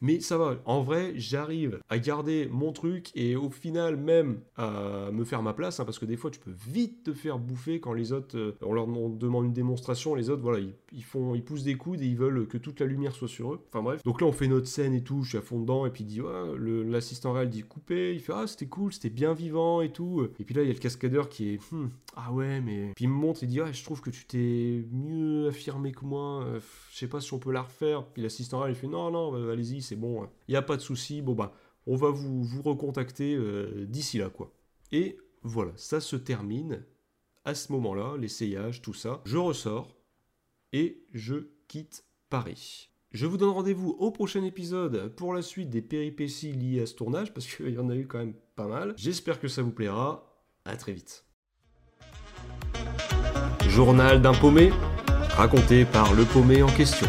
Mais 0.00 0.20
ça 0.20 0.38
va, 0.38 0.56
en 0.64 0.82
vrai, 0.82 1.12
j'arrive 1.16 1.80
à 1.88 1.98
garder 1.98 2.48
mon 2.50 2.72
truc 2.72 3.10
et 3.14 3.36
au 3.36 3.50
final 3.50 3.96
même 3.96 4.40
à 4.56 5.10
me 5.12 5.24
faire 5.24 5.42
ma 5.42 5.52
place, 5.52 5.80
hein, 5.80 5.84
parce 5.84 5.98
que 5.98 6.06
des 6.06 6.16
fois 6.16 6.30
tu 6.30 6.40
peux 6.40 6.54
vite 6.66 7.04
te 7.04 7.12
faire 7.12 7.38
bouffer 7.38 7.80
quand 7.80 7.92
les 7.92 8.12
autres, 8.12 8.36
euh, 8.38 8.56
on 8.62 8.72
leur 8.72 8.86
demande 8.86 9.46
une 9.46 9.52
démonstration, 9.52 10.14
les 10.14 10.30
autres, 10.30 10.42
voilà, 10.42 10.64
ils, 10.92 11.04
font, 11.04 11.34
ils 11.34 11.44
poussent 11.44 11.64
des 11.64 11.76
coudes 11.76 12.00
et 12.00 12.06
ils 12.06 12.16
veulent 12.16 12.46
que 12.46 12.58
toute 12.58 12.80
la 12.80 12.86
lumière 12.86 13.12
soit 13.12 13.28
sur 13.28 13.52
eux. 13.52 13.60
Enfin 13.68 13.82
bref. 13.82 14.02
Donc 14.04 14.20
là 14.20 14.26
on 14.26 14.32
fait 14.32 14.48
notre 14.48 14.68
scène 14.68 14.94
et 14.94 15.02
tout, 15.02 15.22
je 15.22 15.30
suis 15.30 15.38
à 15.38 15.42
fond 15.42 15.60
dedans 15.60 15.86
et 15.86 15.90
puis 15.90 16.04
il 16.04 16.06
dit, 16.06 16.20
l'assistant 16.90 17.32
réel 17.32 17.50
dit 17.50 17.62
couper, 17.62 18.14
il 18.14 18.20
fait, 18.20 18.32
ah 18.34 18.46
c'était 18.46 18.66
cool, 18.66 18.92
c'était 18.92 19.10
bien 19.10 19.34
vivant 19.34 19.80
et 19.82 19.92
tout. 19.92 20.26
Et 20.38 20.44
puis 20.44 20.54
là 20.54 20.62
il 20.62 20.68
y 20.68 20.70
a 20.70 20.74
le 20.74 20.78
cascadeur 20.78 21.28
qui 21.28 21.50
est, 21.50 21.72
hmm, 21.72 21.88
ah 22.16 22.32
ouais, 22.32 22.60
mais. 22.60 22.92
Puis 22.96 23.04
il 23.04 23.08
me 23.08 23.14
montre, 23.14 23.42
il 23.42 23.48
dit, 23.48 23.60
ah 23.60 23.70
je 23.70 23.84
trouve 23.84 24.00
que 24.00 24.10
tu 24.10 24.26
t'es 24.26 24.84
mieux 24.90 25.48
affirmé 25.48 25.92
que 25.92 26.04
moi, 26.04 26.42
euh, 26.42 26.60
je 26.90 26.98
sais 26.98 27.06
pas 27.06 27.20
si 27.20 27.32
on 27.32 27.38
peut 27.38 27.52
la 27.52 27.62
refaire. 27.62 28.04
Puis 28.04 28.22
l'assistant 28.22 28.60
réel 28.60 28.74
il 28.74 28.78
fait, 28.78 28.88
non, 28.88 29.10
non, 29.10 29.32
bah, 29.32 29.52
allez-y, 29.52 29.80
c'est 29.90 29.96
bon, 29.96 30.22
il 30.22 30.24
hein. 30.24 30.30
n'y 30.48 30.56
a 30.56 30.62
pas 30.62 30.76
de 30.76 30.82
souci, 30.82 31.20
bon 31.20 31.34
bah, 31.34 31.52
on 31.86 31.96
va 31.96 32.10
vous, 32.10 32.44
vous 32.44 32.62
recontacter 32.62 33.34
euh, 33.34 33.86
d'ici 33.88 34.18
là, 34.18 34.30
quoi. 34.30 34.52
Et 34.92 35.18
voilà, 35.42 35.72
ça 35.74 36.00
se 36.00 36.14
termine 36.14 36.84
à 37.44 37.54
ce 37.54 37.72
moment-là, 37.72 38.16
l'essayage, 38.16 38.82
tout 38.82 38.94
ça. 38.94 39.20
Je 39.24 39.36
ressors 39.36 39.96
et 40.72 41.02
je 41.12 41.48
quitte 41.66 42.04
Paris. 42.28 42.90
Je 43.10 43.26
vous 43.26 43.36
donne 43.36 43.50
rendez-vous 43.50 43.96
au 43.98 44.12
prochain 44.12 44.44
épisode 44.44 45.12
pour 45.16 45.34
la 45.34 45.42
suite 45.42 45.70
des 45.70 45.82
péripéties 45.82 46.52
liées 46.52 46.82
à 46.82 46.86
ce 46.86 46.94
tournage, 46.94 47.34
parce 47.34 47.48
qu'il 47.48 47.70
y 47.70 47.78
en 47.78 47.90
a 47.90 47.96
eu 47.96 48.06
quand 48.06 48.18
même 48.18 48.34
pas 48.54 48.68
mal. 48.68 48.94
J'espère 48.96 49.40
que 49.40 49.48
ça 49.48 49.62
vous 49.62 49.72
plaira. 49.72 50.26
À 50.64 50.76
très 50.76 50.92
vite. 50.92 51.24
Journal 53.66 54.22
d'un 54.22 54.34
paumé, 54.34 54.70
raconté 55.30 55.84
par 55.84 56.14
le 56.14 56.24
paumé 56.24 56.62
en 56.62 56.68
question. 56.68 57.08